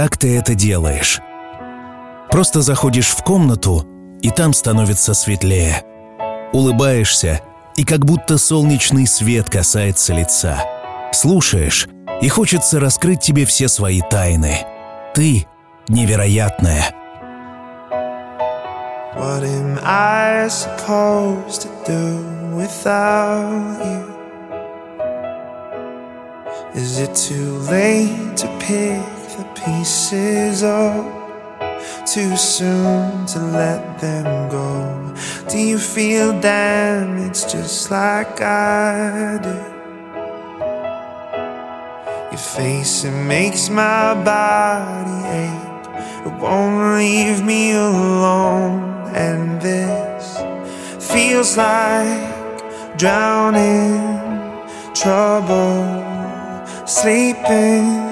[0.00, 1.20] как ты это делаешь.
[2.30, 3.84] Просто заходишь в комнату,
[4.22, 5.84] и там становится светлее.
[6.54, 7.42] Улыбаешься,
[7.76, 10.64] и как будто солнечный свет касается лица.
[11.12, 11.86] Слушаешь,
[12.22, 14.64] и хочется раскрыть тебе все свои тайны.
[15.12, 15.46] Ты
[15.88, 16.94] невероятная.
[19.18, 24.06] What am I supposed to do without you?
[26.74, 29.19] Is it too late to pick
[29.64, 31.04] pieces up?
[32.06, 35.14] Too soon to let them go?
[35.48, 39.58] Do you feel damaged just like I do?
[42.30, 45.86] Your face, it makes my body ache.
[46.26, 49.10] It won't leave me alone.
[49.14, 50.24] And this
[51.12, 54.00] feels like drowning
[54.94, 56.10] trouble
[56.90, 58.09] sleeping,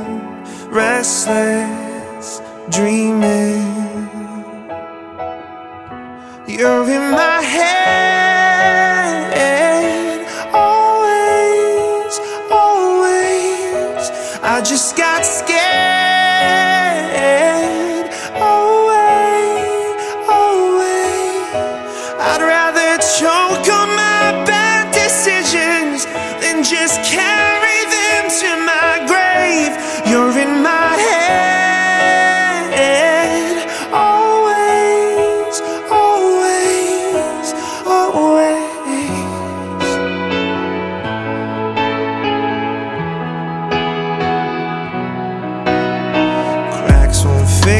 [0.70, 3.64] restless, dreaming.
[6.46, 7.77] You're in my head,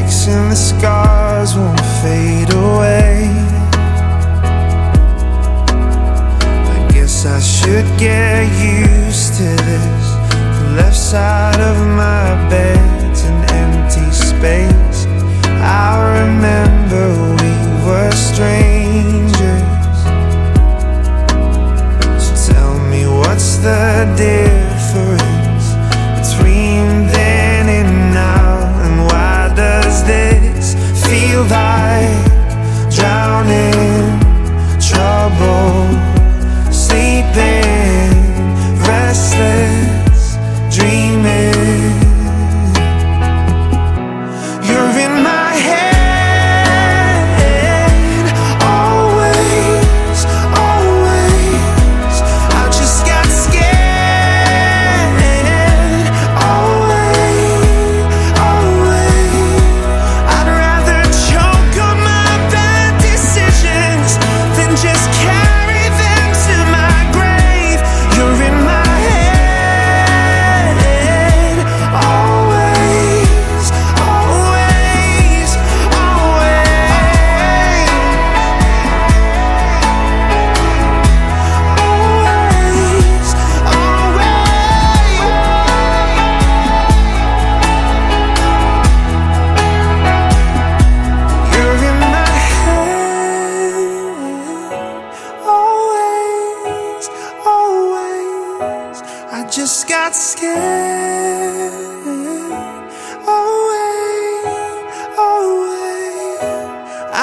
[0.09, 3.29] won't and the scars won't fade away.
[6.75, 10.07] I guess I should get used to this.
[10.59, 15.07] The left side of my bed's an empty space.
[15.61, 17.05] I remember
[17.43, 17.53] we
[17.85, 19.99] were strangers.
[22.25, 24.68] So tell me what's the difference
[31.09, 32.25] feel like
[32.91, 34.21] drowning
[34.79, 35.89] trouble?
[36.71, 38.13] Sleeping,
[38.87, 40.37] restless,
[40.71, 41.58] dreaming.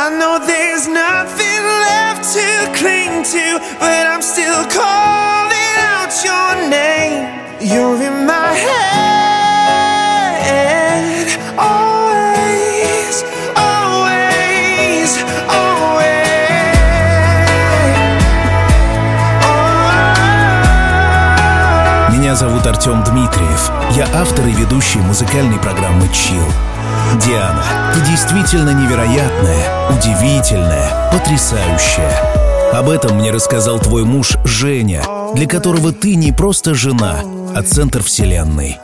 [0.05, 2.45] I know there's nothing left to
[2.77, 7.25] cling to, but I'm still calling out your name.
[7.59, 8.85] You're in my head,
[11.57, 13.23] always,
[13.57, 15.17] always,
[15.49, 16.15] always.
[22.11, 23.71] Меня зовут Артем Дмитриев.
[23.95, 26.45] Я автор и ведущий музыкальной программы «Чил».
[27.25, 32.71] Диана, ты действительно невероятная, удивительная, потрясающая.
[32.73, 35.01] Об этом мне рассказал твой муж Женя,
[35.33, 37.19] для которого ты не просто жена,
[37.55, 38.77] а центр вселенной.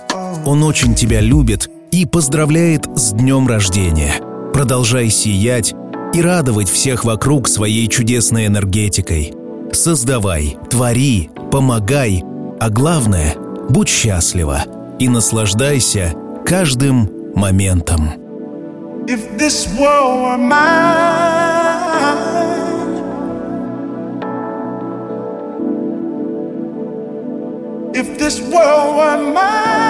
[0.45, 4.13] Он очень тебя любит и поздравляет с днем рождения.
[4.53, 5.73] Продолжай сиять
[6.13, 9.33] и радовать всех вокруг своей чудесной энергетикой.
[9.73, 12.23] Создавай, твори, помогай,
[12.59, 13.35] а главное–
[13.69, 14.63] будь счастлива
[15.00, 16.13] и наслаждайся
[16.45, 18.10] каждым моментом.
[19.08, 20.56] If this world were mine,
[27.94, 29.87] if this world were mine,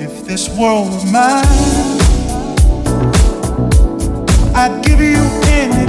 [0.00, 1.46] if this world were mine,
[4.54, 5.83] I'd give you anything.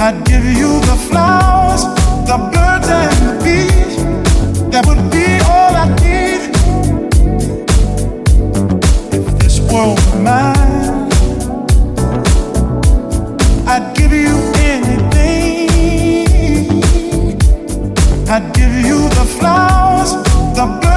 [0.00, 1.82] I'd give you the flowers,
[2.24, 3.96] the birds and the bees.
[4.70, 6.42] That would be all I need.
[9.12, 11.10] If this world were mine,
[13.66, 14.36] I'd give you
[14.72, 15.68] anything.
[18.28, 20.12] I'd give you the flowers,
[20.54, 20.87] the birds.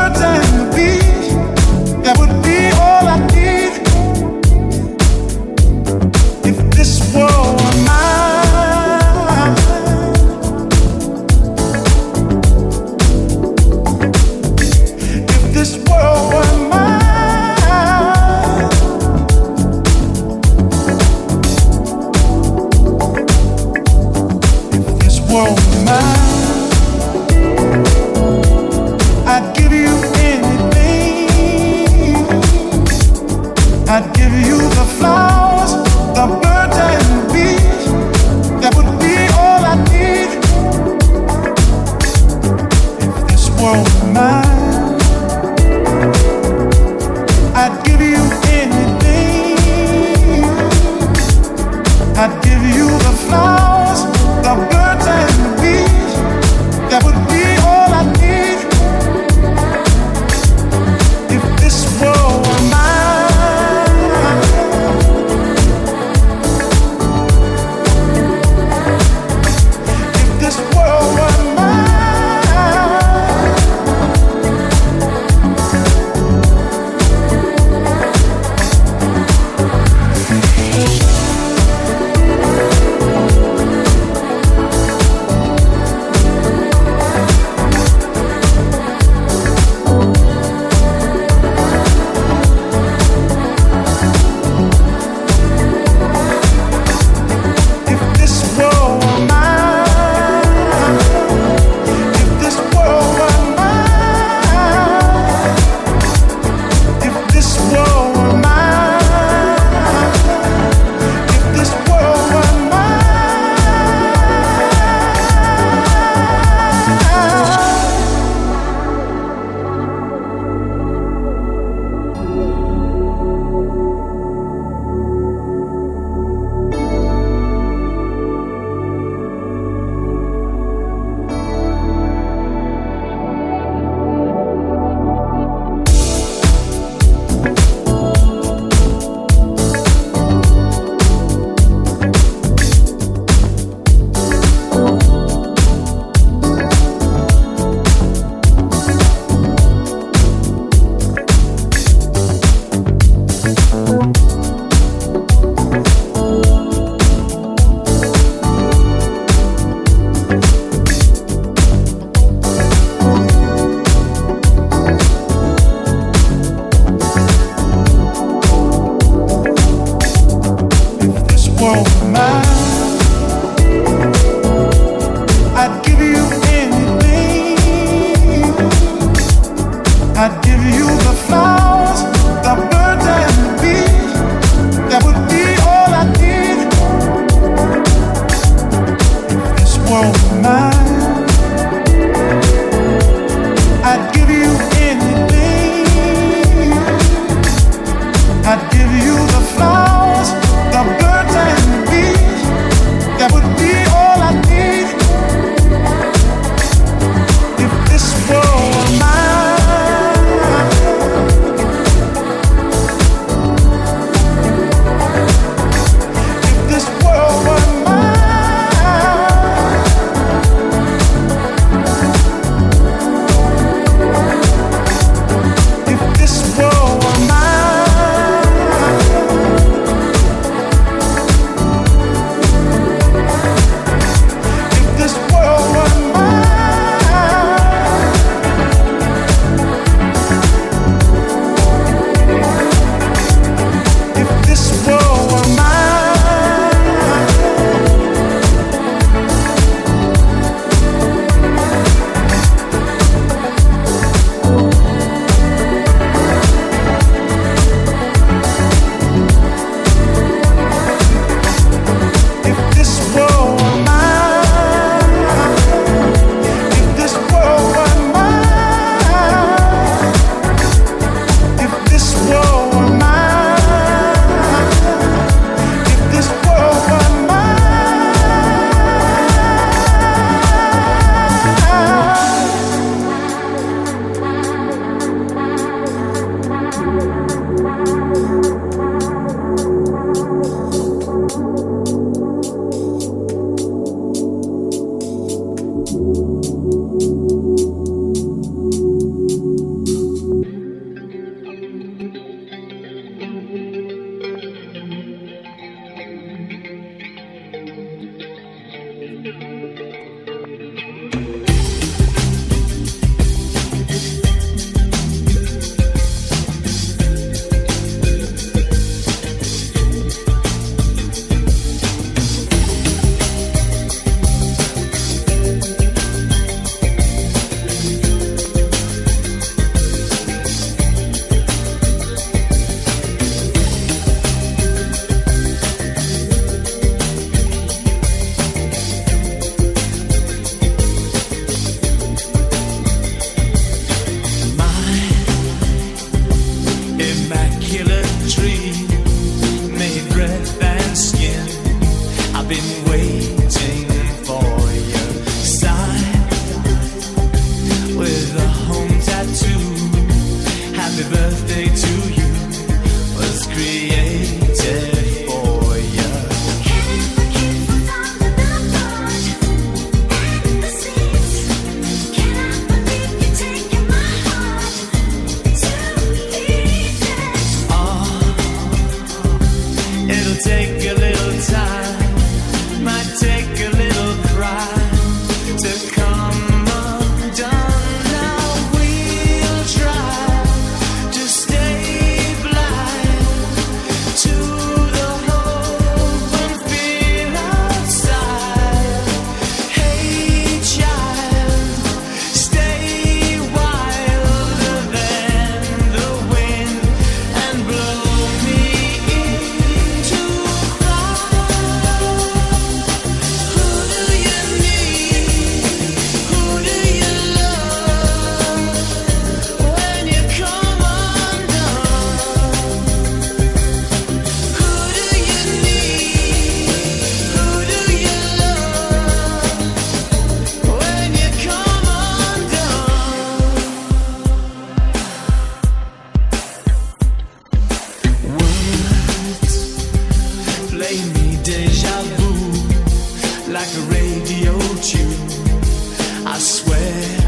[446.33, 447.20] I swear.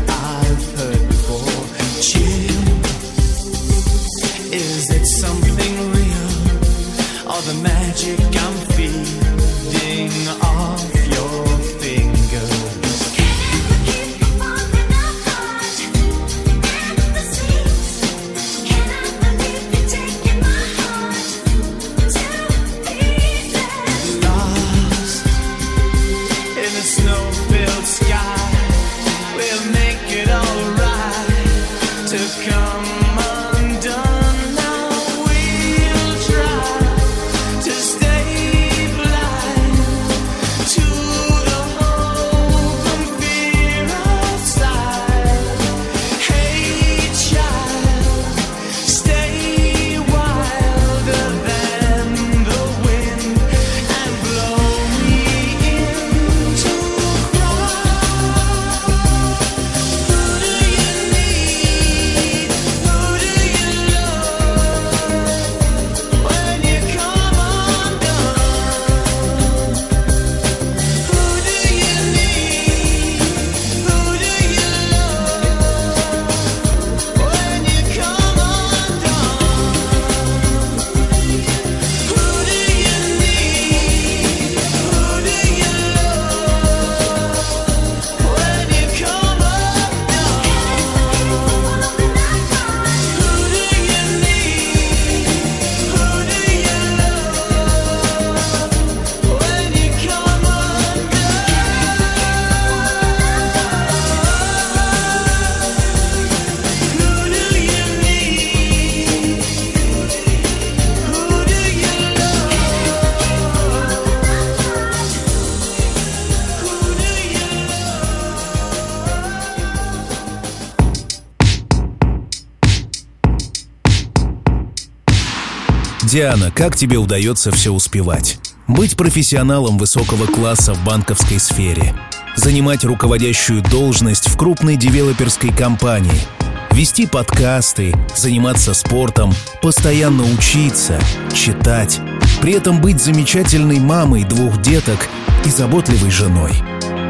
[126.14, 128.38] Диана, как тебе удается все успевать?
[128.68, 131.96] Быть профессионалом высокого класса в банковской сфере,
[132.36, 136.22] занимать руководящую должность в крупной девелоперской компании,
[136.70, 141.00] вести подкасты, заниматься спортом, постоянно учиться,
[141.34, 142.00] читать,
[142.42, 145.10] при этом быть замечательной мамой двух деток
[145.48, 146.52] и заботливой женой.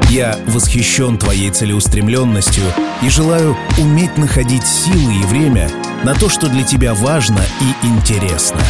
[0.10, 2.64] Я восхищен твоей целеустремленностью
[3.02, 5.70] и желаю уметь находить силы и время
[6.04, 8.62] на то, что для тебя важно и интересно.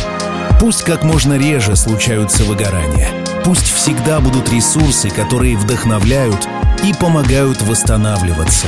[0.59, 3.09] Пусть как можно реже случаются выгорания.
[3.43, 6.47] Пусть всегда будут ресурсы, которые вдохновляют
[6.83, 8.67] и помогают восстанавливаться.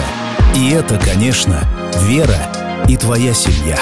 [0.55, 1.63] И это, конечно,
[2.01, 2.49] вера
[2.87, 3.77] и твоя семья.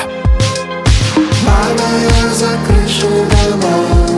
[1.46, 4.13] Падая за крышу домов,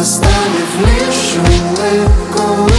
[0.00, 2.70] оставив лишь улыбку,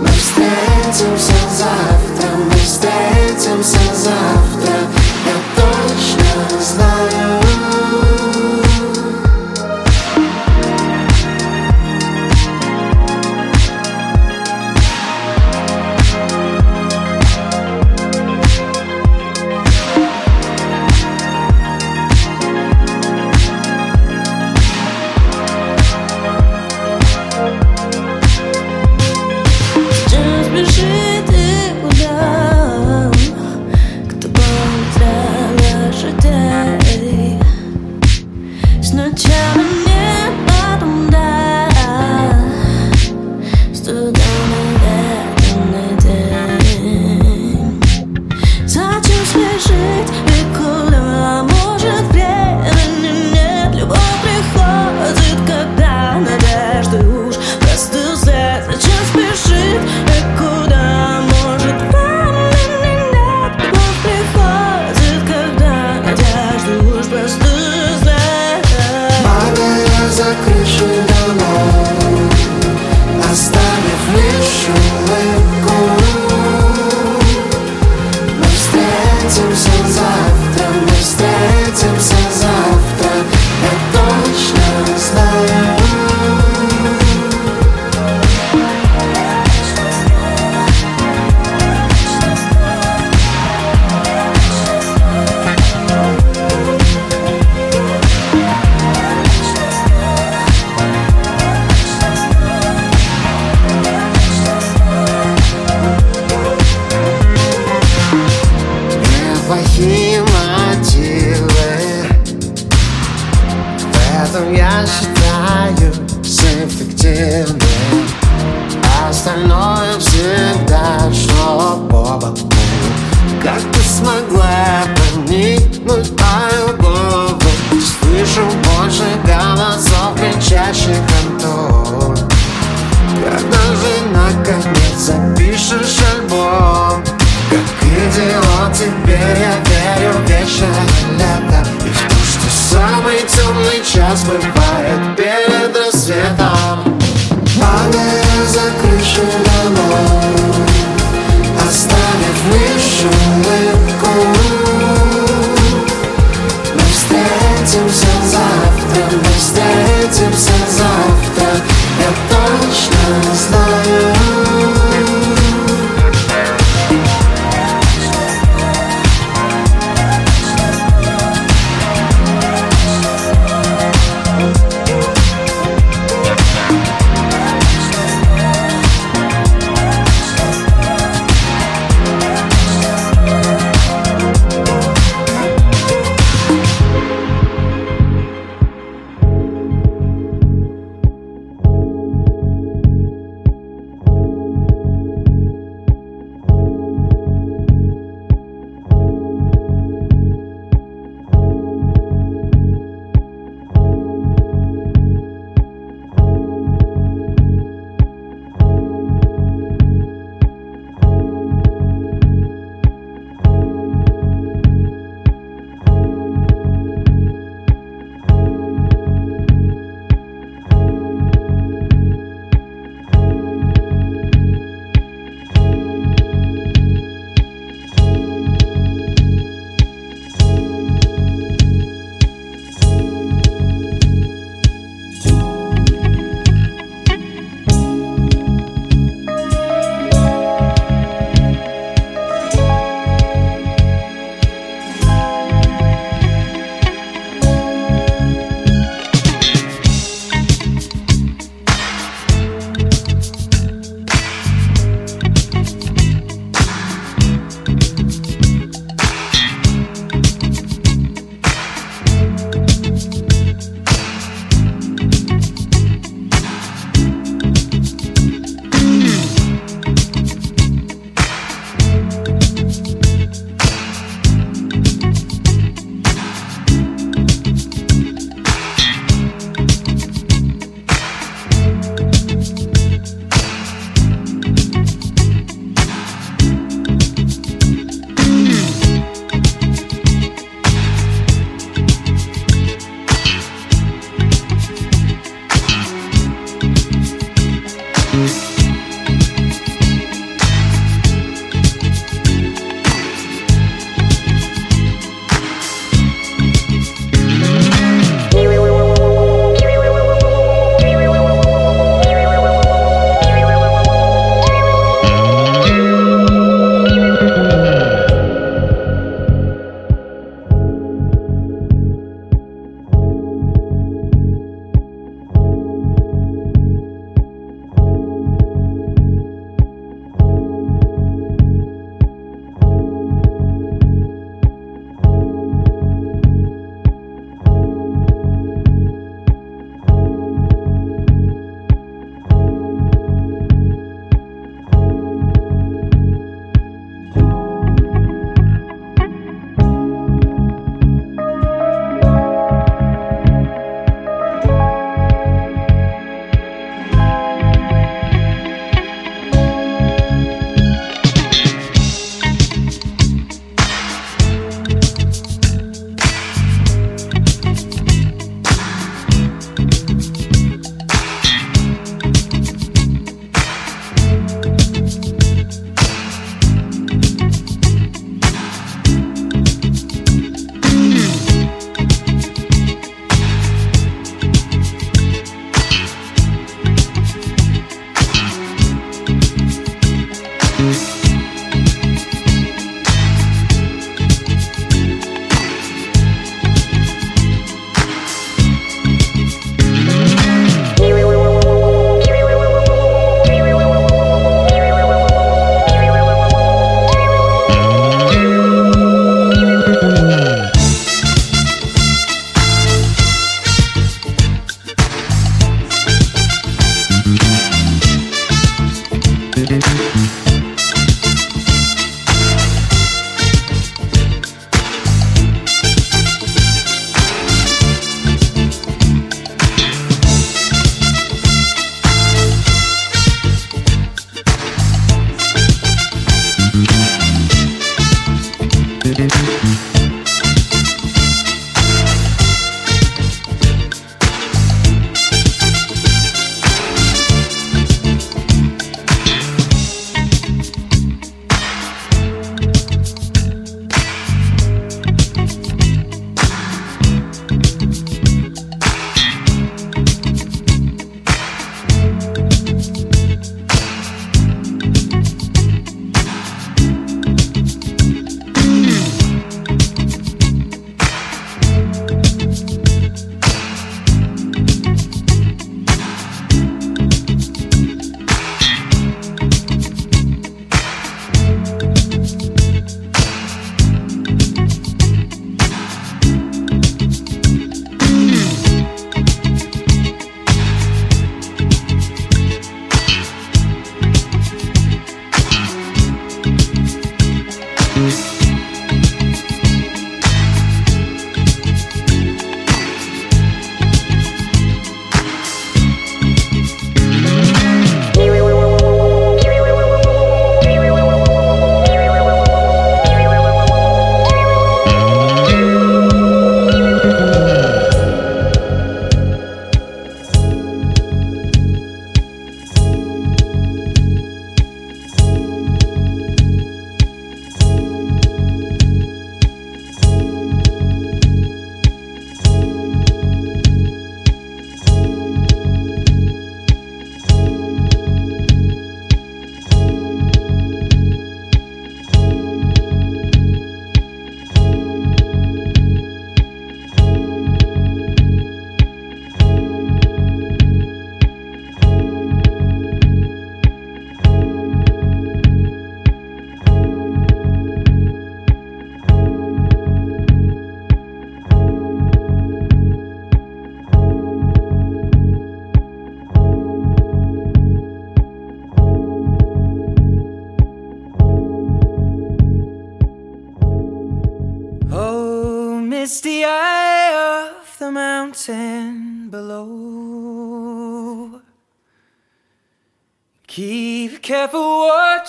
[0.00, 4.83] мы встретимся завтра, мы встретимся завтра,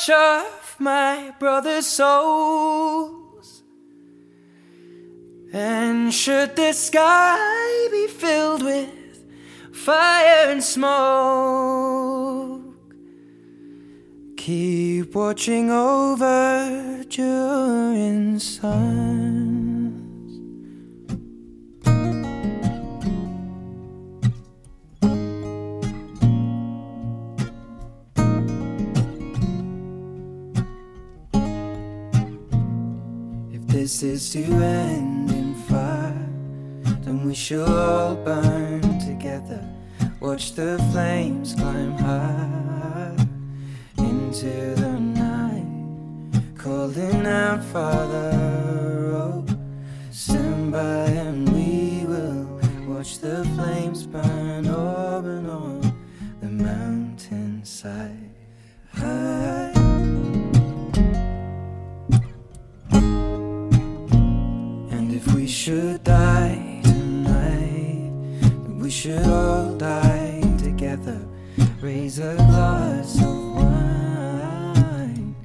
[0.07, 3.63] watch of my brother's souls.
[5.53, 8.89] And should the sky be filled with
[9.73, 11.95] fire and smoke,
[14.37, 19.64] keep watching over during suns.
[34.01, 36.27] This is to end in fire,
[37.03, 39.65] then we shall all burn together.
[40.19, 43.15] Watch the flames climb high
[43.97, 45.65] into the night,
[46.57, 48.31] calling out, Father,
[49.15, 49.45] oh,
[50.11, 52.59] stand by and we will
[52.93, 54.34] watch the flames burn
[72.05, 75.35] Raise a glass of wine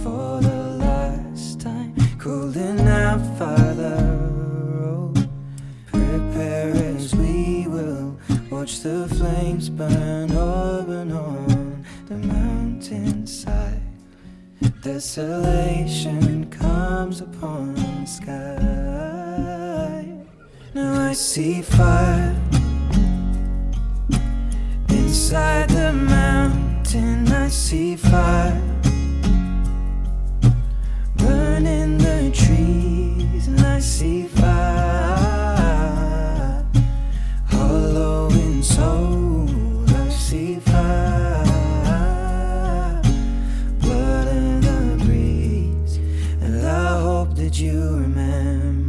[0.00, 1.92] for the last time.
[2.20, 3.96] Cooling out, Father.
[4.80, 5.12] Oh,
[5.86, 8.16] prepare as we will
[8.48, 13.82] watch the flames burn up and on the mountainside.
[14.82, 20.06] Desolation comes upon the sky.
[20.74, 22.43] Now I see fire
[25.34, 27.26] inside the mountain.
[27.32, 28.62] I see fire
[31.16, 34.54] burning the trees, and I see fire
[37.46, 39.48] hollow in soul.
[39.88, 41.42] I see fire
[43.80, 45.98] blood in the breeze,
[46.42, 48.83] and I hope that you remember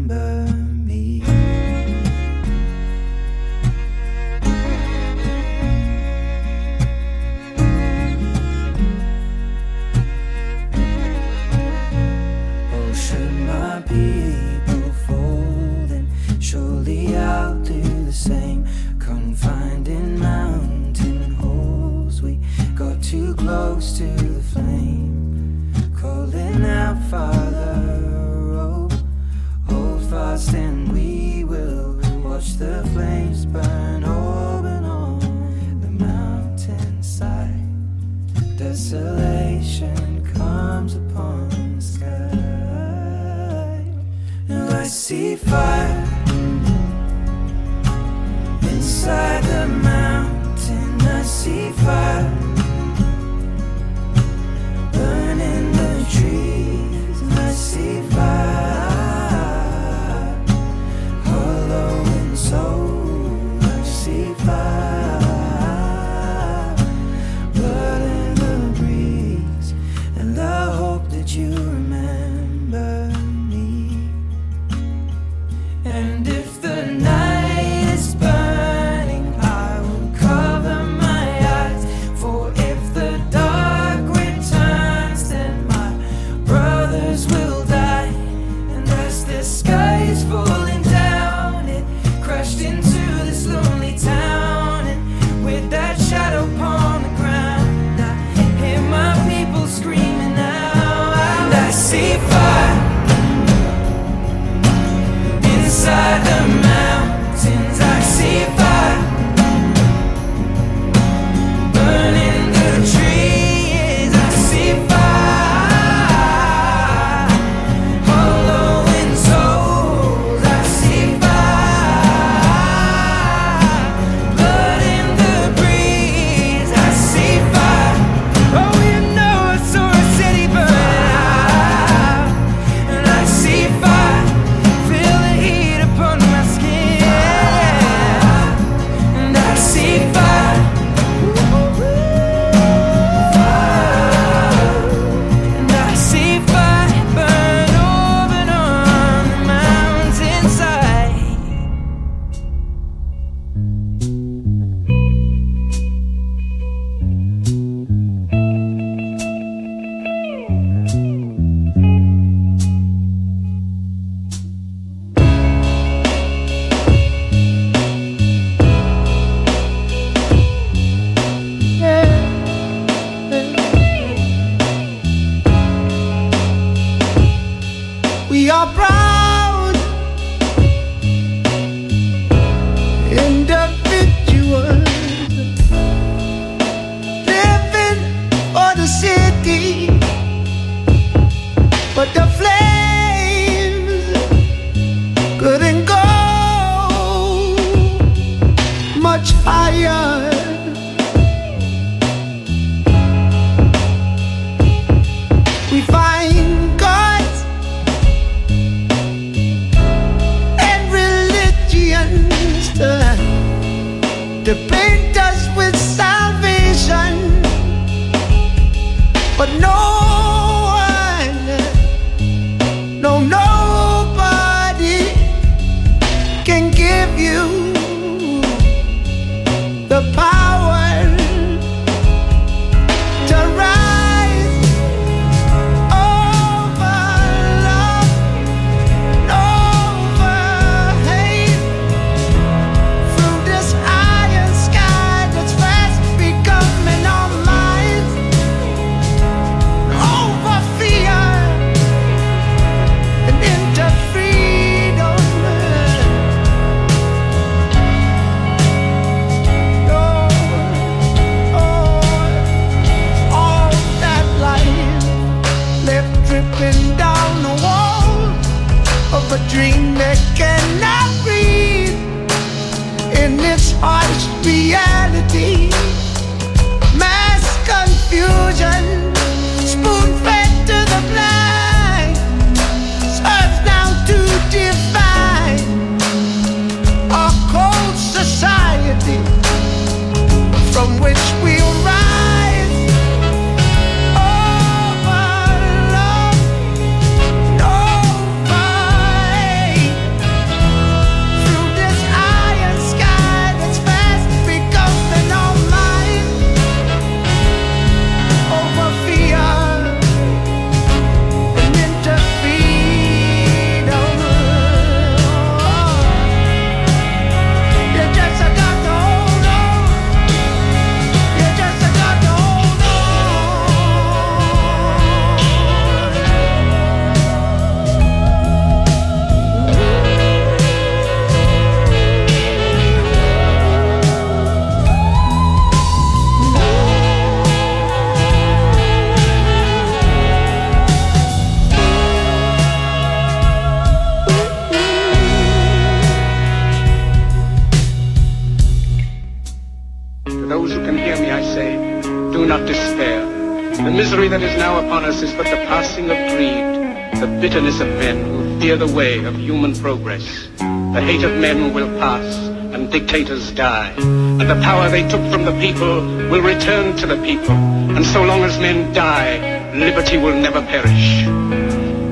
[355.16, 359.24] us is but the passing of greed, the bitterness of men who fear the way
[359.24, 360.50] of human progress.
[360.58, 362.36] The hate of men will pass,
[362.74, 363.94] and dictators die.
[363.98, 367.56] And the power they took from the people will return to the people.
[367.96, 369.36] And so long as men die,
[369.74, 371.24] liberty will never perish.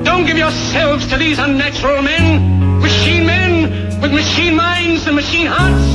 [0.04, 5.92] Don't give yourselves to these unnatural men, machine men with machine minds and machine hearts.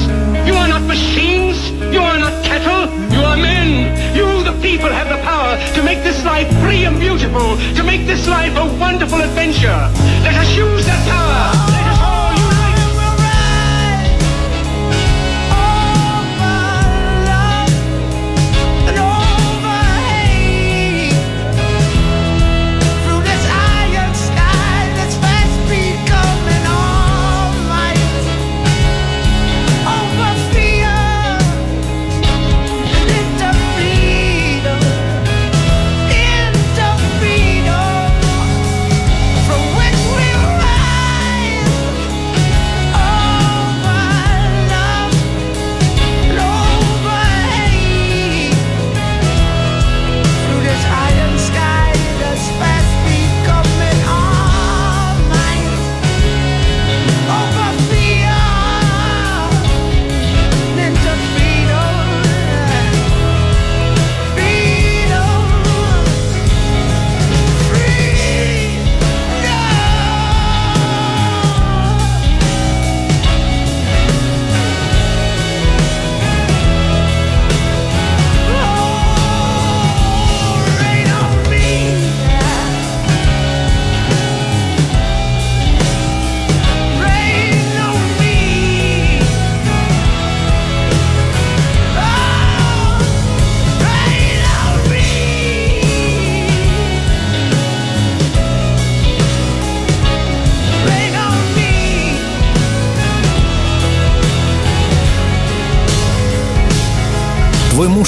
[0.47, 1.57] You are not machines.
[1.93, 2.81] You are not cattle.
[3.15, 4.15] You are men.
[4.15, 8.27] You, people, have the power to make this life free and beautiful, to make this
[8.27, 9.79] life a wonderful adventure.
[10.21, 11.88] Let us use that power.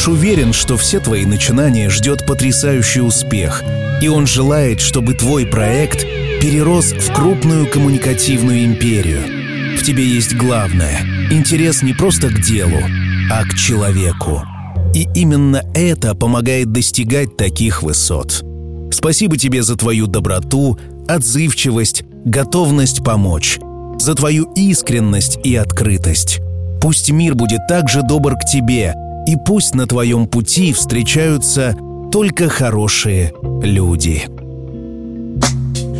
[0.01, 3.63] Муж уверен, что все твои начинания ждет потрясающий успех,
[4.01, 6.01] и он желает, чтобы твой проект
[6.41, 9.77] перерос в крупную коммуникативную империю.
[9.77, 12.79] В тебе есть главное— интерес не просто к делу,
[13.31, 14.41] а к человеку.
[14.95, 18.43] И именно это помогает достигать таких высот.
[18.91, 23.59] Спасибо тебе за твою доброту, отзывчивость, готовность помочь,
[23.99, 26.39] за твою искренность и открытость.
[26.81, 28.95] Пусть мир будет так же добр к тебе,
[29.27, 31.75] и пусть на твоем пути встречаются
[32.11, 34.23] только хорошие люди.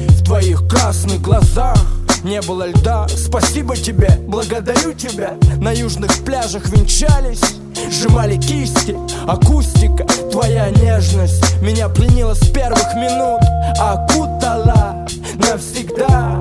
[0.09, 1.77] В твоих красных глазах
[2.23, 3.07] не было льда.
[3.07, 5.35] Спасибо тебе, благодарю тебя.
[5.59, 7.41] На южных пляжах венчались
[7.89, 8.95] Сжимали кисти,
[9.27, 13.41] акустика Твоя нежность меня пленила с первых минут.
[13.79, 15.05] Окутала
[15.35, 16.39] навсегда.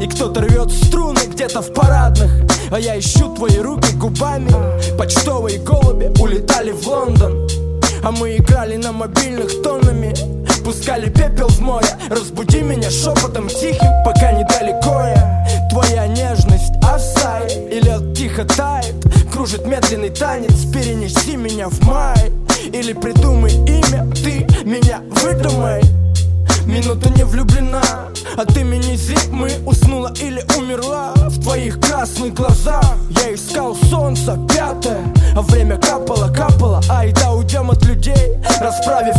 [0.00, 2.30] И кто-то рвет струны где-то в парадных
[2.70, 4.52] А я ищу твои руки губами.
[4.98, 7.48] Почтовые голуби улетали в Лондон.
[8.02, 10.14] А мы играли на мобильных тоннами.
[10.62, 11.88] Пускали пепел в море.
[12.10, 18.94] Разбуди меня шепотом тихим, пока недалеко я Твоя нежность осай И лед тихо тает.
[19.32, 22.32] Кружит медленный танец Перенеси меня в май.
[22.70, 25.82] Или придумай имя Ты меня выдумай.
[26.66, 28.08] Минута не влюблена
[28.38, 31.12] От имени зимы уснула или умерла?
[31.16, 35.02] В твоих красных глазах Я искал солнце пятое
[35.34, 36.80] А время капало, капало.
[36.88, 39.16] Ай да уйдем от людей Расправив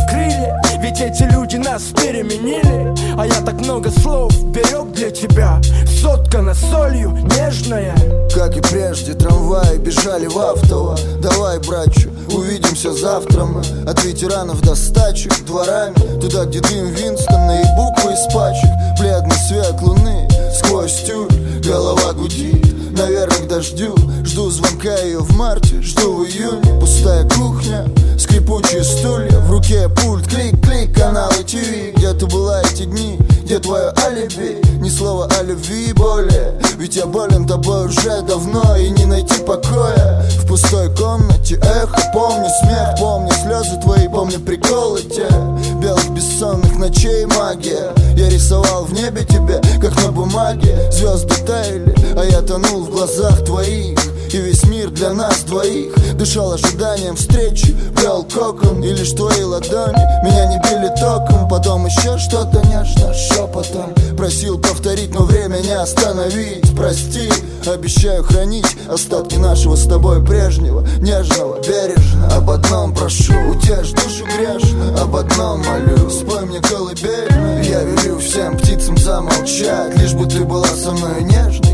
[0.90, 2.96] Ведь эти люди нас переменили.
[3.16, 5.62] А я так много слов берег для тебя.
[6.02, 7.96] Соткана солью нежная.
[8.34, 10.98] Как и прежде трамваи бежали в авто.
[11.22, 13.46] Давай, братчу, увидимся завтра.
[13.46, 15.94] Мы От ветеранов до стачек дворами.
[16.20, 18.72] Туда, где дым Винстон и буквы из пачек.
[19.00, 21.30] Бледный свет луны сквозь тюль
[21.64, 22.66] Голова гудит,
[23.00, 23.96] наверное, к дождю.
[24.24, 26.80] Жду звонка ее в марте, жду в июне.
[26.80, 27.86] Пустая кухня,
[28.18, 29.40] скрипучие стулья.
[29.40, 34.62] В руке пульт, клик-клик, каналы ТВ Где ты была эти дни, где твое алиби?
[34.80, 40.24] Ни слова о любви более Ведь я болен тобой уже давно И не найти покоя.
[40.38, 45.28] В пустой комнате эхо Помню смех, помню слезы твои Помню приколы те.
[45.82, 47.94] Белых бессонных ночей магия.
[48.16, 50.78] Я рисовал в небе тебе, как на бумаге.
[50.92, 53.98] Звезды таяли, а я тонул в глазах твоих
[54.34, 55.94] и весь мир для нас двоих.
[56.16, 61.48] Дышал ожиданием встречи, плел кокон И лишь твои ладони меня не били током.
[61.48, 66.76] Потом еще что-то нежно шепотом Просил повторить, но время не остановить.
[66.76, 67.30] Прости,
[67.66, 72.36] обещаю хранить Остатки нашего с тобой прежнего Нежного, бережно.
[72.36, 75.02] Об одном прошу, утешь душу грешно.
[75.02, 77.66] Об одном молю, спой мне колыбель.
[77.68, 81.69] Я велю всем птицам замолчать Лишь бы ты была со мной нежной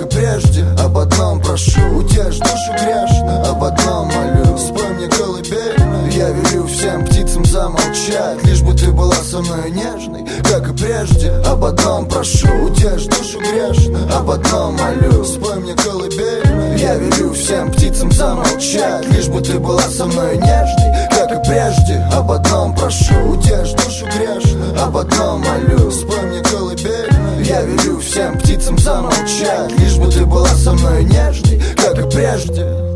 [0.00, 1.80] Как и прежде, об одном прошу.
[1.98, 4.56] Утешь душу грешно, об одном молю.
[4.56, 5.76] Спой мне колыбель
[6.10, 8.42] Я велю всем птицам замолчать.
[8.44, 12.48] Лишь бы ты была со мной нежной Как и прежде, об одном прошу.
[12.64, 15.22] Утешь душу грешно, об одном молю.
[15.22, 19.06] Спой мне колыбель Я велю всем птицам замолчать.
[19.12, 21.09] Лишь бы ты была со мной нежной
[21.50, 23.14] прежде, об одном прошу.
[23.28, 27.10] Утешь душу грешно, об одном молю Спой мне колыбель
[27.44, 29.76] Я велю всем птицам замолчать.
[29.78, 32.89] Лишь бы ты была со мной нежной Как и прежде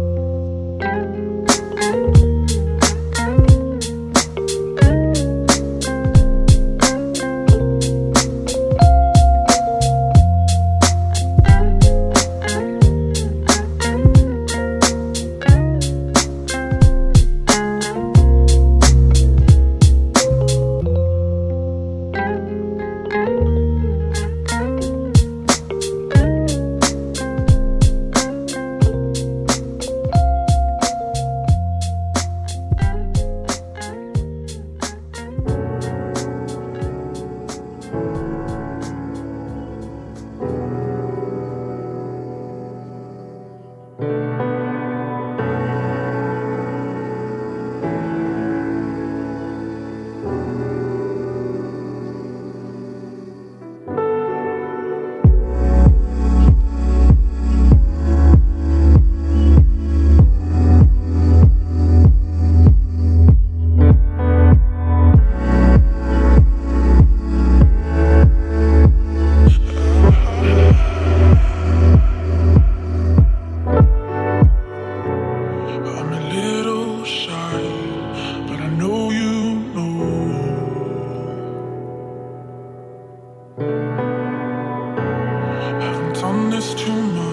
[86.65, 87.24] question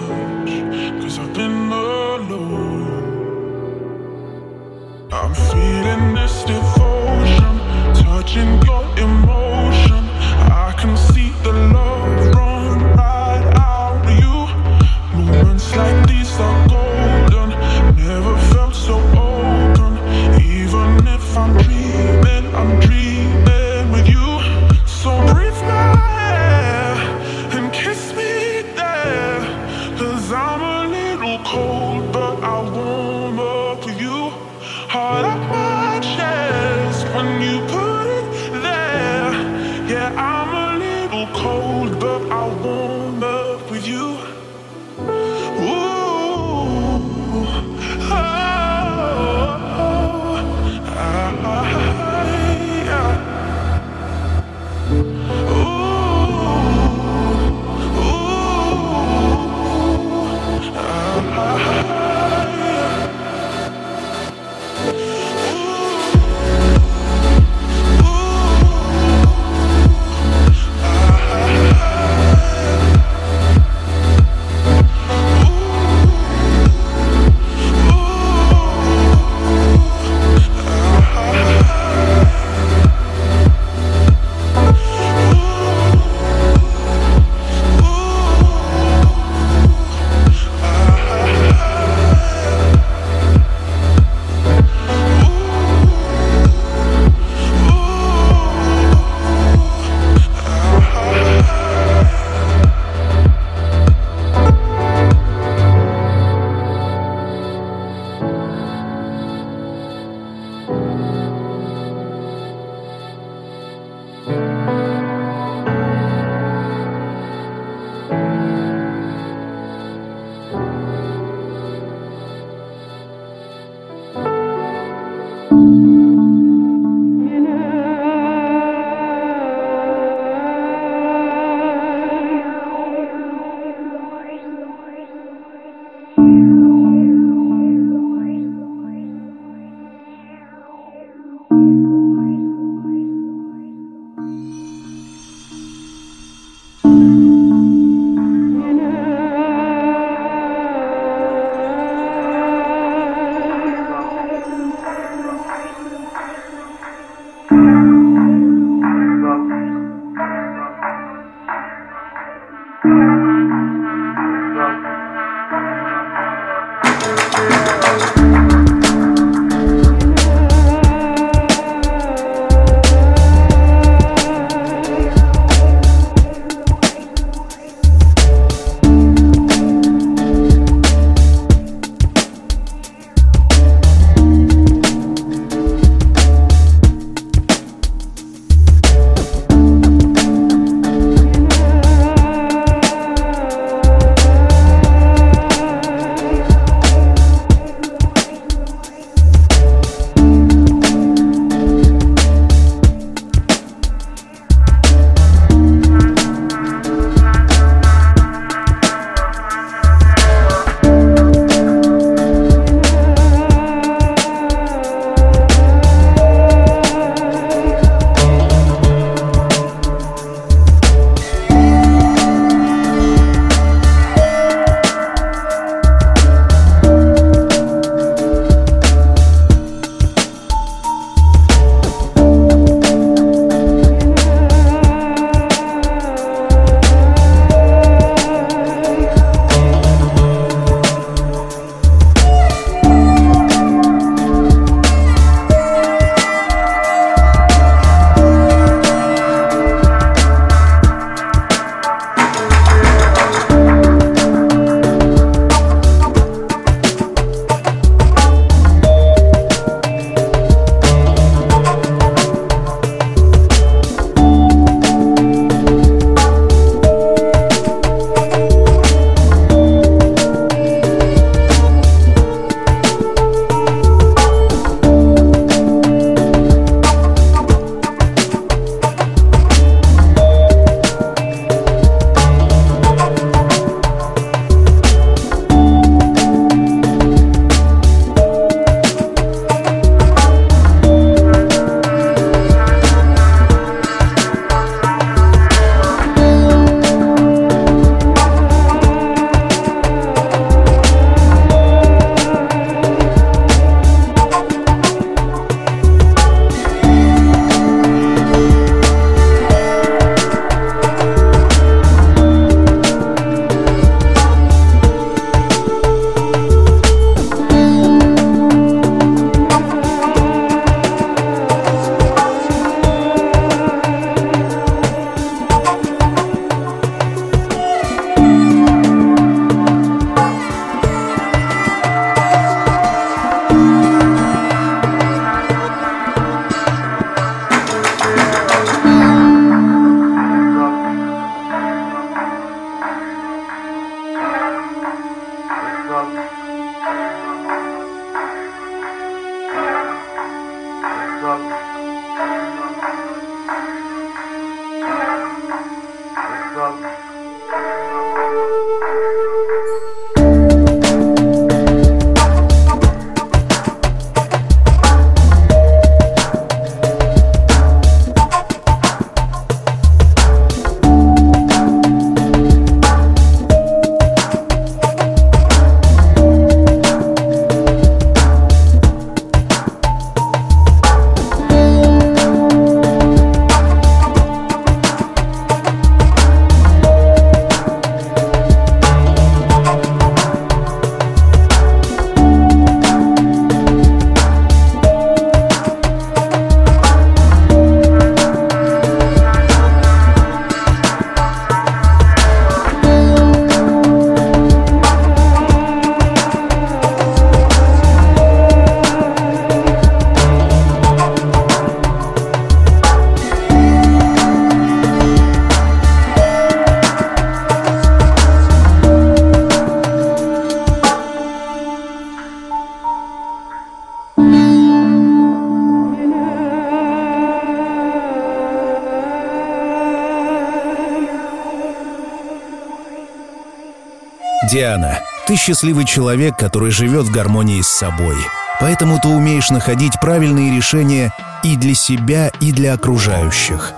[434.72, 438.16] Диана, ты счастливый человек, который живет в гармонии с собой.
[438.58, 441.12] Поэтому ты умеешь находить правильные решения
[441.44, 443.74] и для себя, и для окружающих.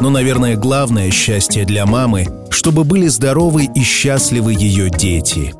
[0.00, 5.54] Но, наверное, главное счастье для мамы, чтобы были здоровы и счастливы ее дети.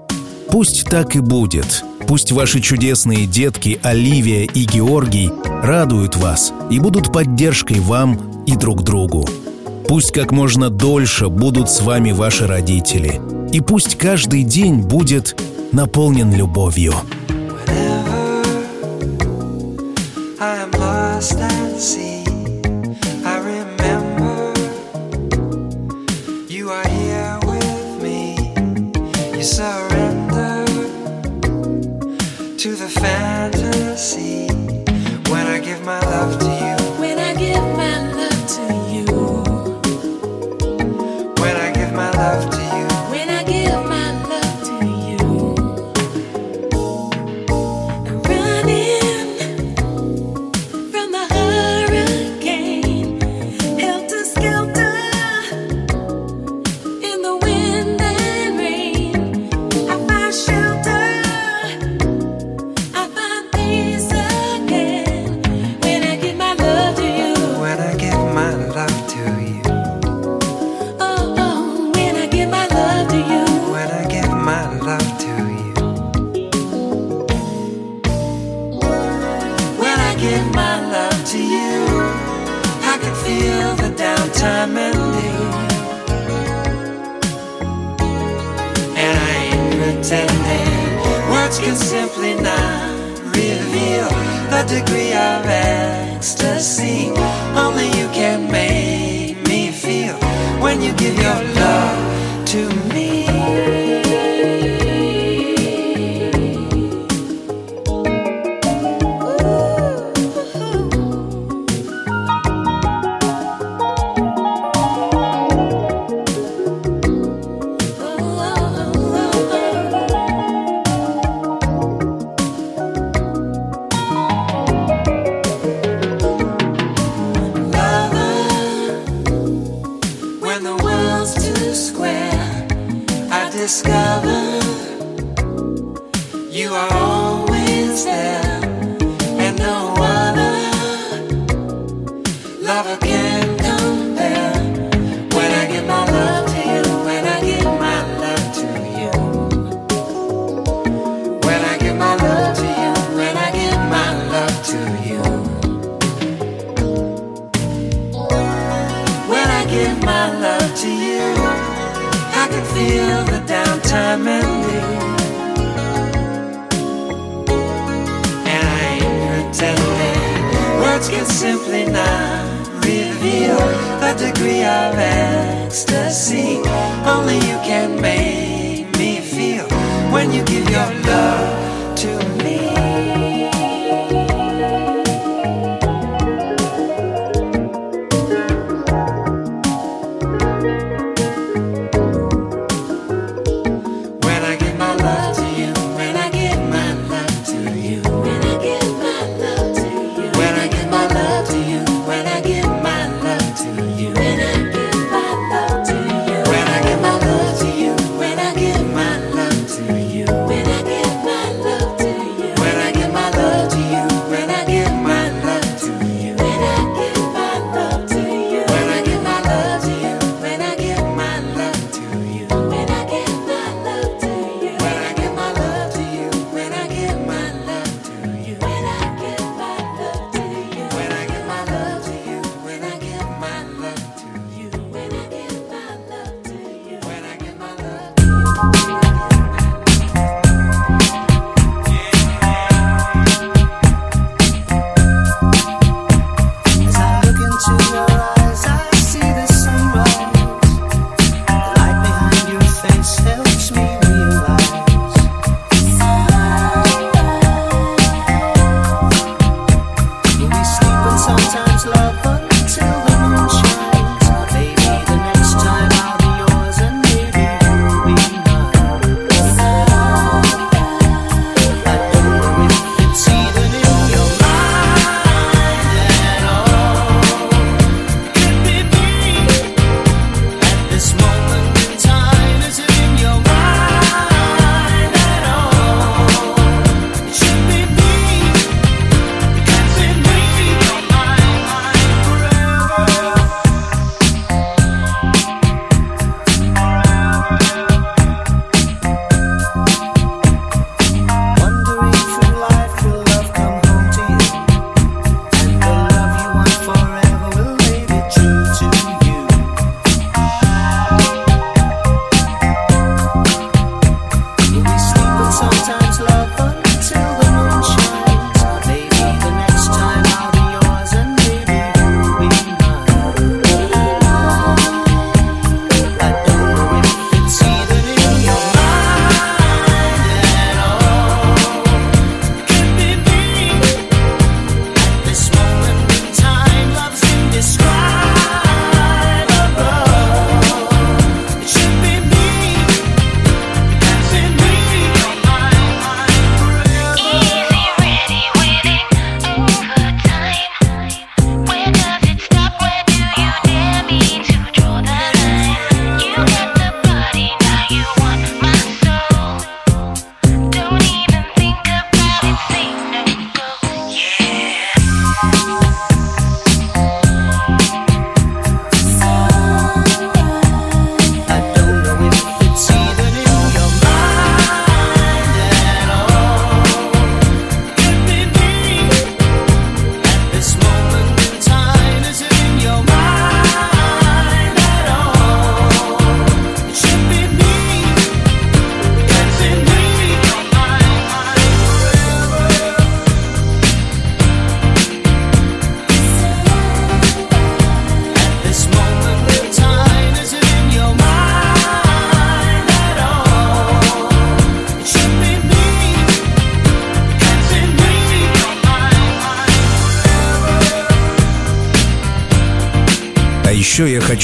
[0.51, 1.83] Пусть так и будет.
[2.07, 5.31] Пусть ваши чудесные детки Оливия и Георгий
[5.63, 9.27] радуют вас и будут поддержкой вам и друг другу.
[9.89, 13.21] Пусть как можно дольше будут с вами ваши родители.
[13.55, 15.41] И пусть каждый день будет
[15.71, 16.93] наполнен любовью.
[29.45, 30.65] Surrender
[33.95, 34.54] to.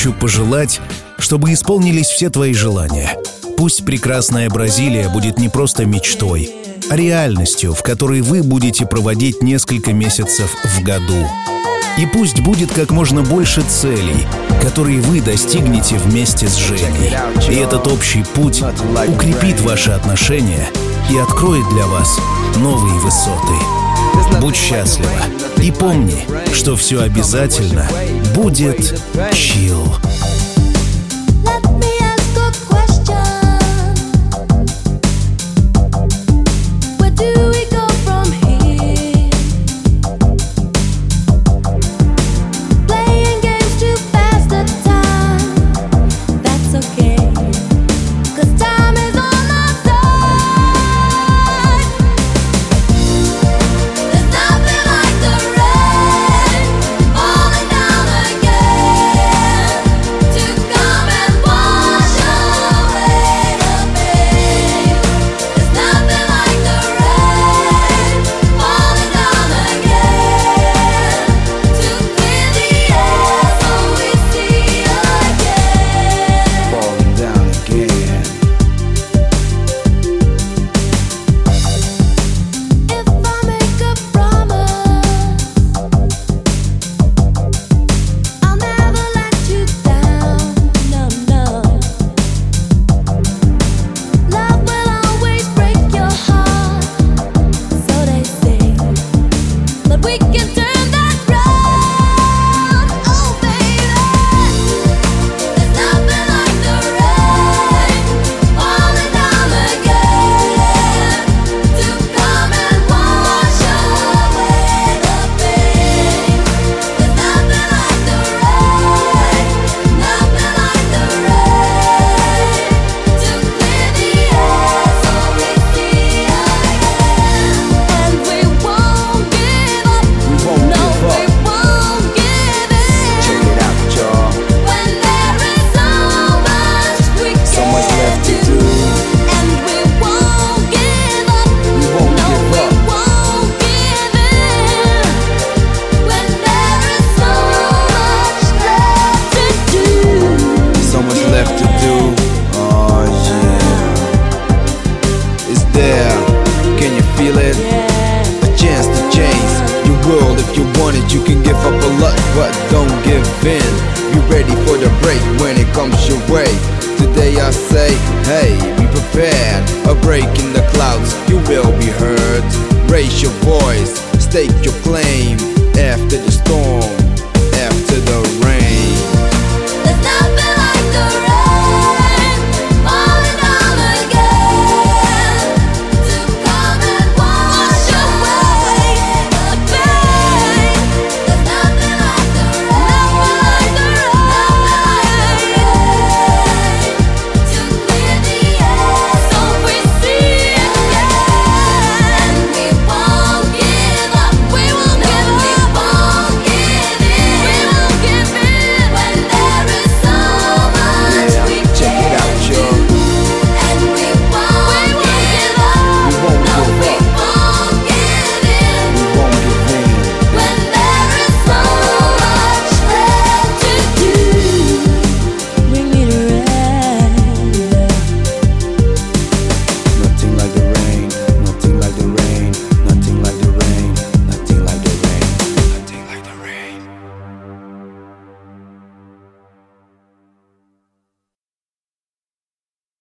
[0.01, 0.81] Хочу пожелать,
[1.19, 3.19] чтобы исполнились все твои желания.
[3.59, 6.51] Пусть прекрасная Бразилия будет не просто мечтой,
[6.89, 11.29] а реальностью, в которой вы будете проводить несколько месяцев в году.
[11.99, 14.27] И пусть будет как можно больше целей,
[14.63, 17.13] которые вы достигнете вместе с Женей.
[17.51, 18.63] И этот общий путь
[19.07, 20.67] укрепит ваши отношения
[21.13, 22.19] и откроет для вас
[22.57, 23.90] новые высоты.
[24.41, 25.09] Будь счастлива
[25.63, 27.89] и помни, что все обязательно
[28.35, 28.99] будет
[29.33, 29.85] чил.